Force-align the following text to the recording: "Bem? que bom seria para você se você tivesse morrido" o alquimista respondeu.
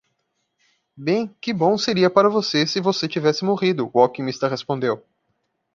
"Bem? 0.97 1.27
que 1.39 1.53
bom 1.53 1.77
seria 1.77 2.09
para 2.09 2.27
você 2.27 2.65
se 2.65 2.79
você 2.81 3.07
tivesse 3.07 3.45
morrido" 3.45 3.87
o 3.93 3.99
alquimista 3.99 4.47
respondeu. 4.47 5.05